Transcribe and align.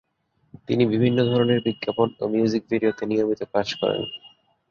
তিনি 0.67 0.83
বিভিন্ন 0.85 1.19
ধরনের 1.25 1.59
বিজ্ঞাপন 1.59 2.07
এবং 2.13 2.29
মিউজিক 2.33 2.63
ভিডিওতে 2.71 3.03
নিয়মিত 3.05 3.41
কাজ 3.53 3.67
করেন। 3.73 4.03